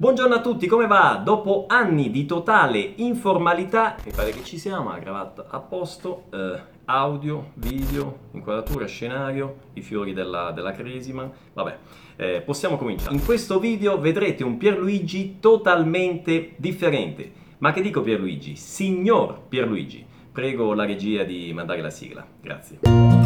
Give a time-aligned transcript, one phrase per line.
[0.00, 1.20] Buongiorno a tutti, come va?
[1.22, 6.58] Dopo anni di totale informalità, mi pare che ci siamo, la cravatta a posto, eh,
[6.86, 11.78] audio, video, inquadratura, scenario, i fiori della, della cresima, vabbè,
[12.16, 13.14] eh, possiamo cominciare.
[13.14, 17.30] In questo video vedrete un Pierluigi totalmente differente.
[17.58, 18.56] Ma che dico Pierluigi?
[18.56, 20.02] Signor Pierluigi.
[20.32, 23.19] Prego la regia di mandare la sigla, grazie.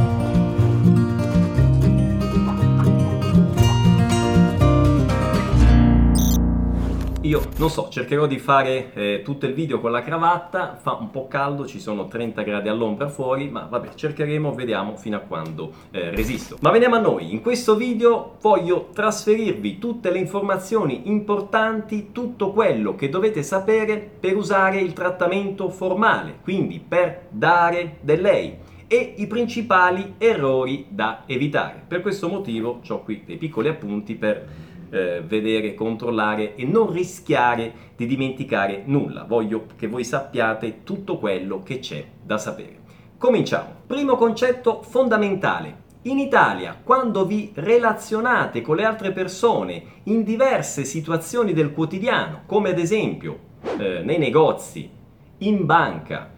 [7.25, 11.11] Io non so, cercherò di fare eh, tutto il video con la cravatta, fa un
[11.11, 15.73] po' caldo, ci sono 30 gradi all'ombra fuori, ma vabbè, cercheremo, vediamo fino a quando
[15.91, 16.59] eh, resisto.
[16.61, 22.95] Ma veniamo a noi, in questo video voglio trasferirvi tutte le informazioni importanti, tutto quello
[22.95, 29.27] che dovete sapere per usare il trattamento formale, quindi per dare del lei e i
[29.27, 31.83] principali errori da evitare.
[31.89, 34.47] Per questo motivo ho qui dei piccoli appunti per
[34.91, 39.25] eh, vedere, controllare e non rischiare di dimenticare nulla.
[39.25, 42.83] Voglio che voi sappiate tutto quello che c'è da sapere.
[43.19, 43.83] Cominciamo.
[43.87, 45.83] Primo concetto fondamentale.
[46.03, 52.71] In Italia, quando vi relazionate con le altre persone in diverse situazioni del quotidiano, come
[52.71, 53.39] ad esempio
[53.79, 54.91] eh, nei negozi,
[55.39, 56.31] in banca,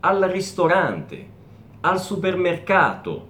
[0.00, 1.26] al ristorante,
[1.80, 3.26] al supermercato,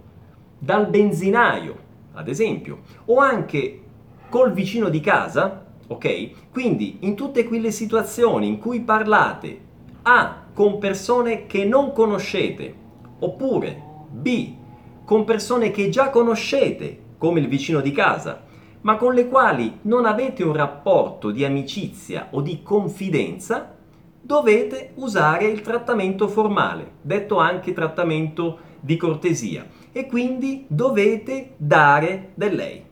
[0.59, 1.77] dal benzinaio,
[2.13, 3.81] ad esempio, o anche
[4.29, 6.51] col vicino di casa, ok?
[6.51, 9.61] Quindi in tutte quelle situazioni in cui parlate
[10.03, 12.75] A con persone che non conoscete,
[13.21, 14.57] oppure B
[15.05, 18.45] con persone che già conoscete, come il vicino di casa,
[18.83, 23.75] ma con le quali non avete un rapporto di amicizia o di confidenza,
[24.21, 32.55] dovete usare il trattamento formale, detto anche trattamento di cortesia, e quindi dovete dare del
[32.55, 32.88] lei.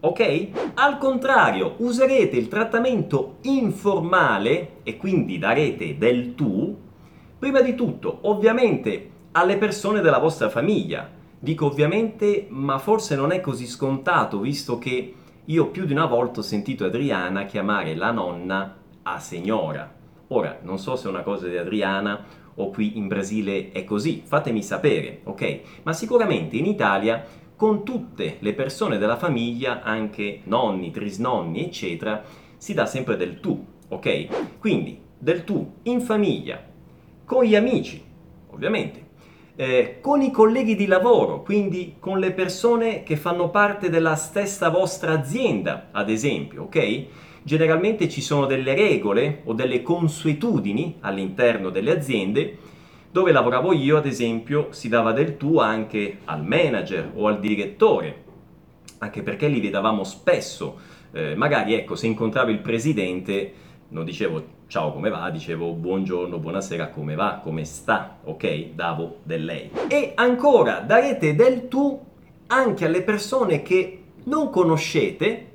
[0.00, 0.48] Ok?
[0.74, 6.74] Al contrario, userete il trattamento informale e quindi darete del tu,
[7.38, 11.08] prima di tutto, ovviamente, alle persone della vostra famiglia.
[11.38, 16.40] Dico ovviamente, ma forse non è così scontato, visto che io più di una volta
[16.40, 19.92] ho sentito Adriana chiamare la nonna a signora.
[20.28, 22.24] Ora, non so se è una cosa di Adriana
[22.54, 25.60] o qui in Brasile è così, fatemi sapere, ok?
[25.82, 27.24] Ma sicuramente in Italia
[27.60, 32.24] con tutte le persone della famiglia, anche nonni, trisnonni, eccetera,
[32.56, 34.58] si dà sempre del tu, ok?
[34.58, 36.58] Quindi del tu in famiglia,
[37.26, 38.02] con gli amici,
[38.48, 39.08] ovviamente,
[39.56, 44.70] eh, con i colleghi di lavoro, quindi con le persone che fanno parte della stessa
[44.70, 47.04] vostra azienda, ad esempio, ok?
[47.42, 52.56] Generalmente ci sono delle regole o delle consuetudini all'interno delle aziende
[53.10, 58.22] dove lavoravo io, ad esempio, si dava del tu anche al manager o al direttore,
[58.98, 60.78] anche perché li vedevamo spesso.
[61.12, 63.52] Eh, magari, ecco, se incontravo il presidente,
[63.88, 68.66] non dicevo ciao come va, dicevo buongiorno, buonasera, come va, come sta, ok?
[68.74, 69.70] Davo del lei.
[69.88, 72.00] E ancora, darete del tu
[72.46, 75.46] anche alle persone che non conoscete,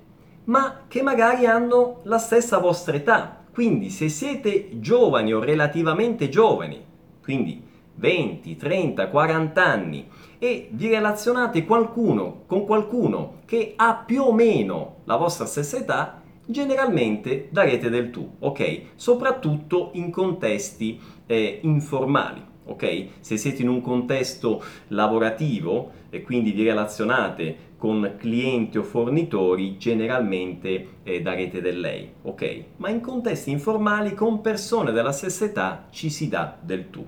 [0.46, 3.44] ma che magari hanno la stessa vostra età.
[3.54, 6.84] Quindi se siete giovani o relativamente giovani,
[7.26, 7.62] quindi
[7.96, 14.98] 20, 30, 40 anni e vi relazionate qualcuno, con qualcuno che ha più o meno
[15.06, 18.82] la vostra stessa età, generalmente darete del tu, ok?
[18.96, 22.54] Soprattutto in contesti eh, informali.
[22.68, 23.08] Ok?
[23.20, 27.56] Se siete in un contesto lavorativo e quindi vi relazionate
[27.86, 32.64] con clienti o fornitori, generalmente eh, darete del lei, ok?
[32.78, 37.06] Ma in contesti informali con persone della stessa età ci si dà del tu,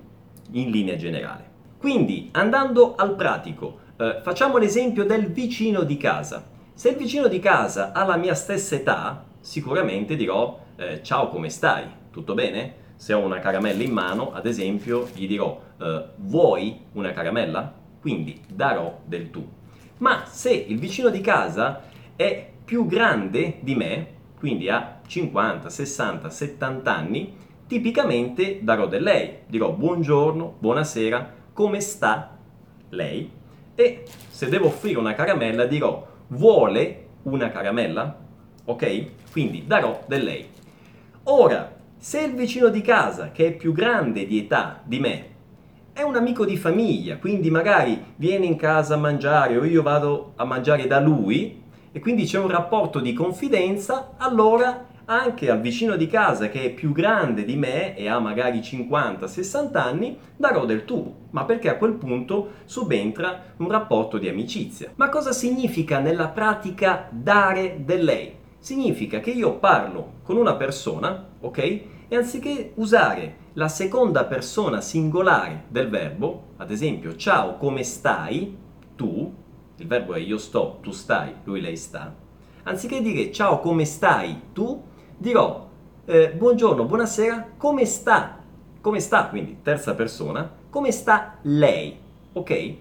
[0.52, 1.50] in linea generale.
[1.78, 6.46] Quindi, andando al pratico, eh, facciamo l'esempio del vicino di casa.
[6.74, 11.50] Se il vicino di casa ha la mia stessa età, sicuramente dirò eh, ciao come
[11.50, 12.86] stai, tutto bene?
[12.94, 17.74] se ho una caramella in mano, ad esempio, gli dirò eh, vuoi una caramella?
[18.00, 19.57] Quindi darò del tu.
[19.98, 21.82] Ma se il vicino di casa
[22.14, 24.06] è più grande di me,
[24.38, 27.36] quindi ha 50, 60, 70 anni,
[27.66, 29.38] tipicamente darò del lei.
[29.46, 32.36] Dirò buongiorno, buonasera, come sta
[32.90, 33.30] lei?
[33.74, 38.18] E se devo offrire una caramella dirò vuole una caramella?
[38.64, 39.30] Ok?
[39.32, 40.48] Quindi darò del lei.
[41.24, 45.36] Ora, se il vicino di casa, che è più grande di età di me,
[45.98, 50.34] è un amico di famiglia, quindi magari viene in casa a mangiare o io vado
[50.36, 51.60] a mangiare da lui
[51.90, 56.70] e quindi c'è un rapporto di confidenza, allora anche al vicino di casa che è
[56.70, 61.74] più grande di me e ha magari 50-60 anni, darò del tu, ma perché a
[61.74, 64.92] quel punto subentra un rapporto di amicizia.
[64.94, 68.36] Ma cosa significa nella pratica dare del lei?
[68.60, 71.80] significa che io parlo con una persona, ok?
[72.10, 78.56] E anziché usare la seconda persona singolare del verbo, ad esempio ciao come stai,
[78.96, 79.34] tu,
[79.76, 82.14] il verbo è io sto, tu stai, lui lei sta,
[82.62, 84.82] anziché dire ciao come stai tu,
[85.18, 85.68] dirò
[86.06, 88.38] eh, buongiorno, buonasera, come sta?
[88.80, 91.94] Come sta, quindi terza persona, come sta lei?
[92.32, 92.74] Ok?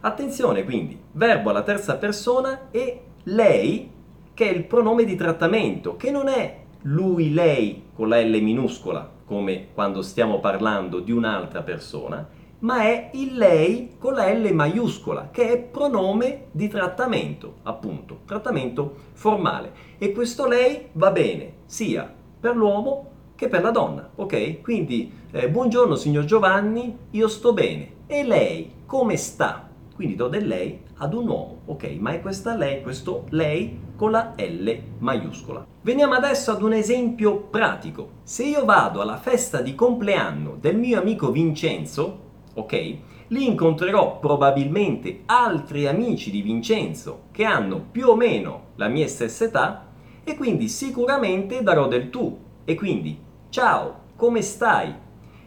[0.00, 3.90] Attenzione quindi, verbo alla terza persona e lei
[4.34, 9.10] che è il pronome di trattamento, che non è lui, lei con la L minuscola,
[9.24, 12.28] come quando stiamo parlando di un'altra persona,
[12.58, 18.96] ma è il lei con la L maiuscola, che è pronome di trattamento, appunto, trattamento
[19.12, 19.72] formale.
[19.98, 24.60] E questo lei va bene sia per l'uomo che per la donna, ok?
[24.60, 27.92] Quindi, eh, buongiorno signor Giovanni, io sto bene.
[28.06, 29.70] E lei come sta?
[29.94, 31.96] Quindi do del lei ad un uomo, ok?
[31.98, 35.66] Ma è questa lei, questo lei con la L maiuscola.
[35.82, 38.10] Veniamo adesso ad un esempio pratico.
[38.22, 42.18] Se io vado alla festa di compleanno del mio amico Vincenzo,
[42.54, 42.96] ok?
[43.28, 49.44] Lì incontrerò probabilmente altri amici di Vincenzo che hanno più o meno la mia stessa
[49.44, 49.86] età
[50.24, 52.38] e quindi sicuramente darò del tu.
[52.64, 53.18] E quindi,
[53.50, 54.94] ciao, come stai?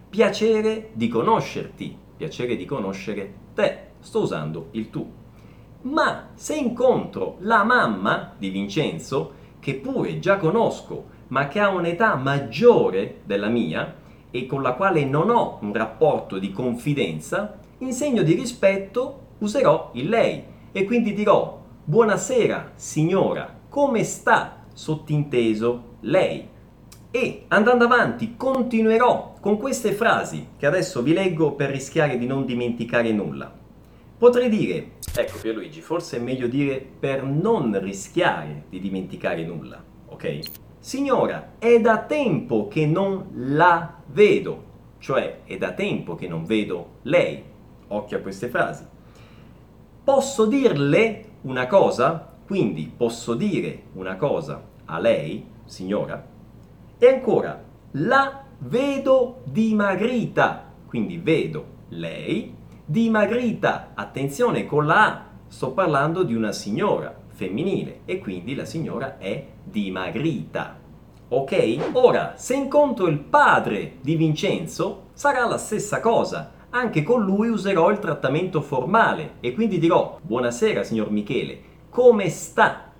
[0.09, 5.11] Piacere di conoscerti, piacere di conoscere te sto usando il tu.
[5.89, 12.16] Ma se incontro la mamma di Vincenzo, che pure già conosco, ma che ha un'età
[12.16, 13.95] maggiore della mia
[14.30, 19.92] e con la quale non ho un rapporto di confidenza, in segno di rispetto userò
[19.94, 20.44] il lei
[20.74, 24.63] e quindi dirò buonasera signora, come sta?
[24.74, 26.48] Sottinteso lei.
[27.10, 32.45] E andando avanti continuerò con queste frasi che adesso vi leggo per rischiare di non
[32.45, 33.51] dimenticare nulla.
[34.18, 40.39] Potrei dire, ecco Pierluigi, forse è meglio dire per non rischiare di dimenticare nulla, ok?
[40.79, 44.63] Signora, è da tempo che non la vedo,
[44.99, 47.43] cioè è da tempo che non vedo lei.
[47.89, 48.85] Occhio a queste frasi.
[50.03, 52.35] Posso dirle una cosa?
[52.45, 56.25] Quindi posso dire una cosa a lei, signora?
[56.97, 62.56] E ancora, la vedo dimagrita, quindi vedo lei
[62.89, 63.92] dimagrita.
[63.95, 69.45] Attenzione con la A, sto parlando di una signora femminile e quindi la signora è
[69.62, 70.80] dimagrita.
[71.28, 71.89] Ok?
[71.92, 76.54] Ora, se incontro il padre di Vincenzo, sarà la stessa cosa.
[76.69, 82.94] Anche con lui userò il trattamento formale e quindi dirò: Buonasera, signor Michele, come sta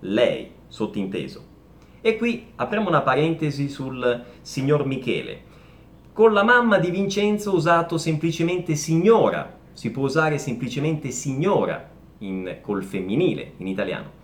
[0.00, 0.52] lei?
[0.68, 1.44] Sottinteso.
[2.02, 5.48] E qui apriamo una parentesi sul signor Michele.
[6.12, 12.58] Con la mamma di Vincenzo ho usato semplicemente signora, si può usare semplicemente signora in,
[12.62, 14.18] col femminile in italiano.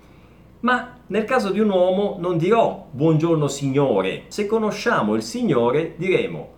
[0.61, 6.55] Ma nel caso di un uomo non dirò buongiorno signore, se conosciamo il signore diremo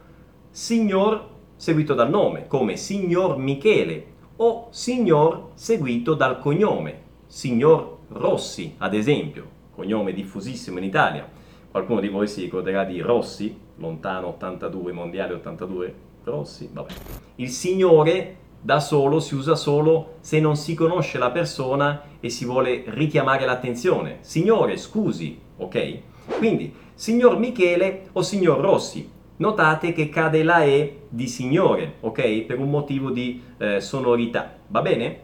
[0.50, 8.94] signor seguito dal nome, come signor Michele o signor seguito dal cognome, signor Rossi ad
[8.94, 11.28] esempio, cognome diffusissimo in Italia.
[11.70, 15.94] Qualcuno di voi si ricorderà di Rossi, lontano 82, mondiale 82,
[16.24, 16.92] Rossi, vabbè.
[17.36, 22.44] Il Signore da solo si usa solo se non si conosce la persona e si
[22.44, 24.18] vuole richiamare l'attenzione.
[24.20, 25.98] Signore, scusi, ok?
[26.36, 29.16] Quindi, signor Michele o signor Rossi.
[29.36, 32.42] Notate che cade la E di signore, ok?
[32.42, 35.20] Per un motivo di eh, sonorità, va bene?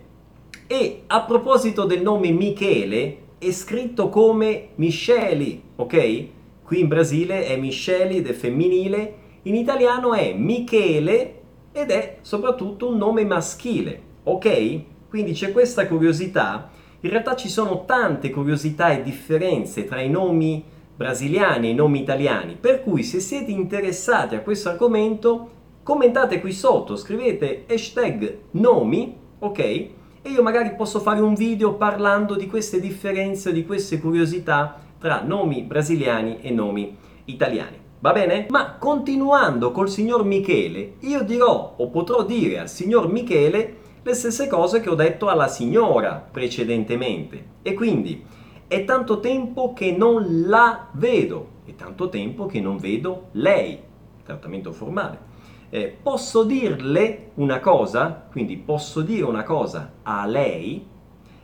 [0.69, 6.27] E a proposito del nome Michele, è scritto come Micheli, ok?
[6.75, 12.89] Qui in Brasile è Micheli ed è femminile, in italiano è Michele ed è soprattutto
[12.89, 14.81] un nome maschile, ok?
[15.09, 16.69] Quindi c'è questa curiosità.
[17.03, 20.65] In realtà ci sono tante curiosità e differenze tra i nomi
[20.97, 25.51] brasiliani e i nomi italiani, per cui se siete interessati a questo argomento,
[25.85, 29.59] commentate qui sotto, scrivete hashtag nomi, ok?
[29.61, 29.93] E
[30.25, 35.61] io magari posso fare un video parlando di queste differenze, di queste curiosità tra nomi
[35.61, 36.97] brasiliani e nomi
[37.27, 37.77] italiani.
[37.99, 38.47] Va bene?
[38.49, 44.47] Ma continuando col signor Michele, io dirò o potrò dire al signor Michele le stesse
[44.47, 47.49] cose che ho detto alla signora precedentemente.
[47.61, 48.25] E quindi
[48.67, 53.79] è tanto tempo che non la vedo, è tanto tempo che non vedo lei,
[54.25, 55.19] trattamento formale.
[55.69, 60.87] Eh, posso dirle una cosa, quindi posso dire una cosa a lei,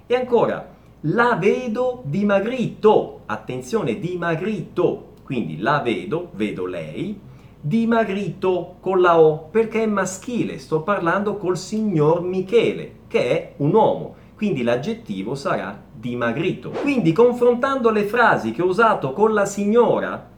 [0.06, 7.19] e ancora la vedo dimagrito, attenzione, dimagrito, quindi la vedo, vedo lei,
[7.59, 13.75] dimagrito con la O perché è maschile, sto parlando col signor Michele, che è un
[13.75, 14.14] uomo.
[14.40, 16.71] quindi l'aggettivo sarà dimagrito.
[16.71, 20.30] Quindi confrontando le frasi che ho usato con la signora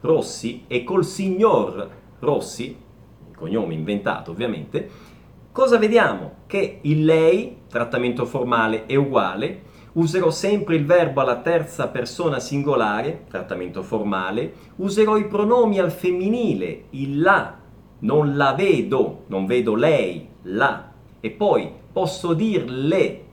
[0.00, 2.74] Rossi e col signor Rossi,
[3.28, 4.88] il cognome inventato ovviamente,
[5.52, 6.36] cosa vediamo?
[6.46, 13.24] Che il lei, trattamento formale, è uguale, userò sempre il verbo alla terza persona singolare,
[13.28, 17.58] trattamento formale, userò i pronomi al femminile, il la,
[18.00, 23.24] non la vedo, non vedo lei, la, e poi posso dirle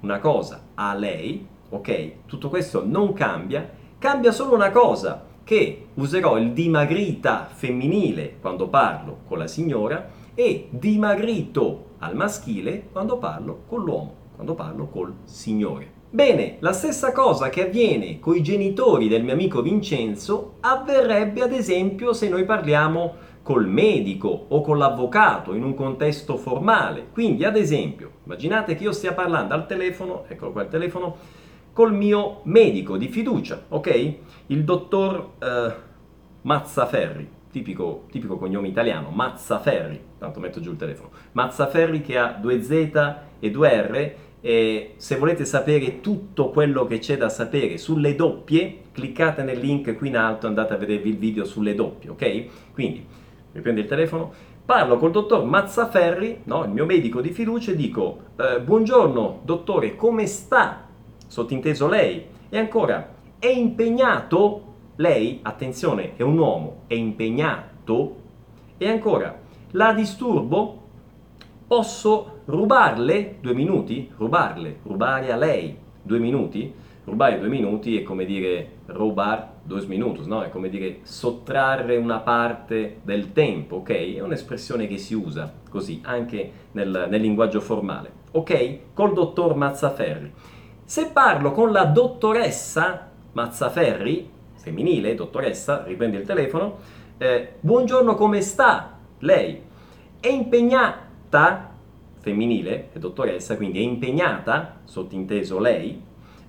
[0.00, 2.26] una cosa a lei, ok?
[2.26, 3.68] Tutto questo non cambia,
[3.98, 10.68] cambia solo una cosa, che userò il dimagrita femminile quando parlo con la signora e
[10.70, 15.93] dimagrito al maschile quando parlo con l'uomo, quando parlo col signore.
[16.14, 21.50] Bene, la stessa cosa che avviene con i genitori del mio amico Vincenzo avverrebbe ad
[21.50, 27.08] esempio se noi parliamo col medico o con l'avvocato in un contesto formale.
[27.12, 31.16] Quindi, ad esempio, immaginate che io stia parlando al telefono, eccolo qua il telefono,
[31.72, 34.14] col mio medico di fiducia, ok?
[34.46, 35.74] Il dottor eh,
[36.42, 42.62] Mazzaferri, tipico, tipico cognome italiano, Mazzaferri, tanto metto giù il telefono, Mazzaferri che ha due
[42.62, 44.14] Z e due R
[44.46, 49.96] e se volete sapere tutto quello che c'è da sapere sulle doppie, cliccate nel link
[49.96, 52.44] qui in alto e andate a vedervi il video sulle doppie, ok?
[52.74, 53.06] Quindi
[53.52, 54.30] riprendo il telefono,
[54.62, 59.96] parlo col dottor Mazzaferri, no, il mio medico di fiducia, e dico eh, buongiorno dottore,
[59.96, 60.88] come sta?
[61.26, 62.26] Sottinteso lei.
[62.50, 64.72] E ancora, è impegnato?
[64.96, 68.16] Lei, attenzione, è un uomo, è impegnato?
[68.76, 70.82] E ancora, la disturbo?
[71.66, 74.10] Posso rubarle due minuti?
[74.16, 76.72] Rubarle, rubare a lei due minuti?
[77.04, 80.42] Rubare due minuti è come dire rubar dos minutos, no?
[80.42, 84.16] È come dire sottrarre una parte del tempo, ok?
[84.16, 88.78] È un'espressione che si usa così anche nel, nel linguaggio formale, ok?
[88.94, 90.32] Col dottor Mazzaferri.
[90.84, 96.78] Se parlo con la dottoressa Mazzaferri, femminile, dottoressa, riprende il telefono,
[97.18, 98.98] eh, buongiorno, come sta?
[99.18, 99.60] Lei
[100.20, 101.73] è impegnata,
[102.24, 106.00] femminile, è dottoressa, quindi è impegnata, sottinteso lei,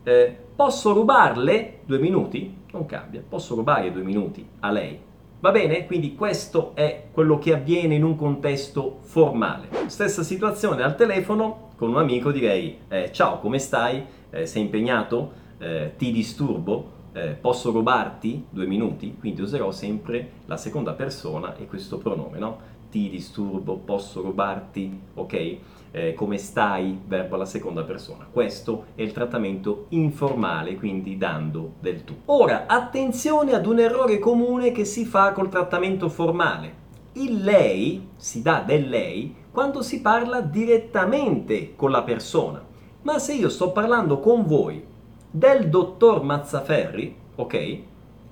[0.03, 2.63] eh, posso rubarle due minuti?
[2.71, 4.97] Non cambia, posso rubare due minuti a lei.
[5.41, 5.85] Va bene?
[5.85, 9.67] Quindi questo è quello che avviene in un contesto formale.
[9.87, 14.03] Stessa situazione al telefono, con un amico direi eh, ciao, come stai?
[14.29, 15.43] Eh, sei impegnato?
[15.57, 16.93] Eh, ti disturbo?
[17.11, 19.15] Eh, posso rubarti due minuti?
[19.19, 22.59] Quindi userò sempre la seconda persona e questo pronome, no?
[22.95, 24.99] Ti disturbo, posso rubarti?
[25.15, 25.57] Ok?
[25.95, 28.25] eh, come stai, verbo alla seconda persona.
[28.29, 32.15] Questo è il trattamento informale, quindi dando del tu.
[32.25, 36.83] Ora, attenzione ad un errore comune che si fa col trattamento formale.
[37.13, 42.61] Il lei si dà del lei quando si parla direttamente con la persona.
[43.01, 44.81] Ma se io sto parlando con voi
[45.31, 47.79] del dottor Mazzaferri, ok?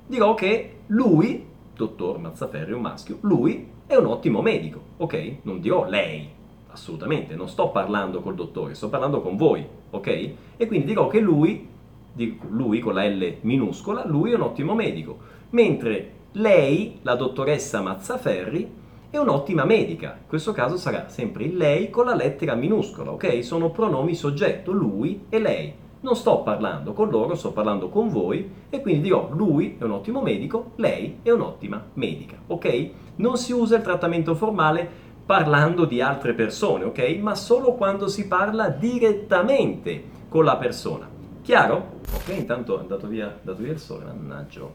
[0.08, 5.36] Dirò che lui, dottor Mazzaferri, un maschio, lui è un ottimo medico, ok?
[5.44, 6.28] Non dirò lei,
[6.72, 10.08] assolutamente, non sto parlando col dottore, sto parlando con voi, ok?
[10.58, 11.68] E quindi dirò che lui,
[12.50, 15.18] lui con la L minuscola, lui è un ottimo medico,
[15.52, 18.82] mentre lei, la dottoressa Mazzaferri,
[19.12, 20.18] è un'ottima medica.
[20.20, 23.44] In questo caso sarà sempre il lei con la lettera minuscola, ok?
[23.44, 25.74] Sono pronomi soggetto, lui e lei.
[26.04, 29.92] Non sto parlando con loro, sto parlando con voi e quindi dirò lui è un
[29.92, 32.90] ottimo medico, lei è un'ottima medica, ok?
[33.16, 34.86] Non si usa il trattamento formale
[35.26, 37.18] parlando di altre persone, ok?
[37.22, 41.10] Ma solo quando si parla direttamente con la persona.
[41.42, 42.02] Chiaro?
[42.14, 44.70] Ok, intanto è andato via, è andato via il sole, mannaggia.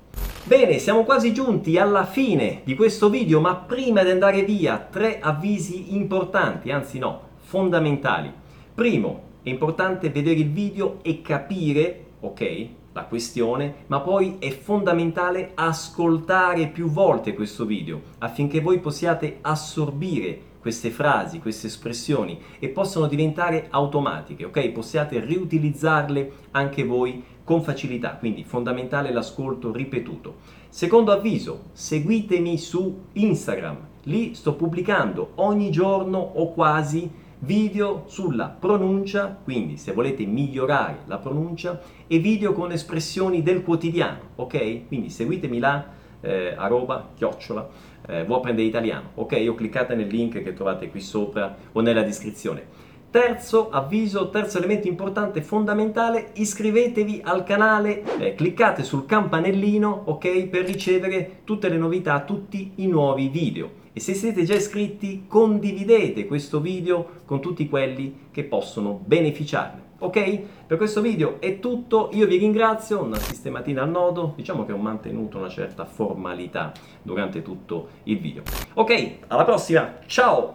[0.45, 5.19] Bene, siamo quasi giunti alla fine di questo video, ma prima di andare via, tre
[5.21, 8.33] avvisi importanti, anzi no, fondamentali.
[8.75, 15.53] Primo, è importante vedere il video e capire, ok, la questione, ma poi è fondamentale
[15.55, 23.07] ascoltare più volte questo video affinché voi possiate assorbire queste frasi, queste espressioni e possano
[23.07, 24.69] diventare automatiche, ok?
[24.71, 30.37] Possiate riutilizzarle anche voi con facilità, quindi fondamentale l'ascolto ripetuto.
[30.69, 39.39] Secondo avviso, seguitemi su Instagram, lì sto pubblicando ogni giorno o quasi video sulla pronuncia,
[39.43, 44.87] quindi se volete migliorare la pronuncia, e video con espressioni del quotidiano, ok?
[44.89, 45.87] Quindi seguitemi là,
[46.21, 47.69] eh, arroba, chiocciola,
[48.09, 49.47] eh, vuoi apprendere italiano, ok?
[49.49, 52.87] O cliccate nel link che trovate qui sopra o nella descrizione.
[53.11, 60.67] Terzo avviso, terzo elemento importante, fondamentale, iscrivetevi al canale, eh, cliccate sul campanellino, ok, per
[60.67, 63.87] ricevere tutte le novità, tutti i nuovi video.
[63.99, 69.87] E se siete già iscritti, condividete questo video con tutti quelli che possono beneficiarne.
[69.99, 70.41] Ok?
[70.69, 74.77] Per questo video è tutto, io vi ringrazio, una sistematina al nodo, diciamo che ho
[74.77, 78.45] mantenuto una certa formalità durante tutto il video.
[78.75, 80.55] Ok, alla prossima, ciao!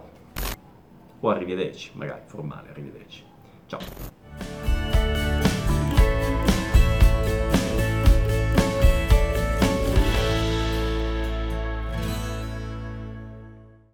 [1.20, 3.24] O arrivederci, magari formale, arrivederci.
[3.66, 4.13] Ciao!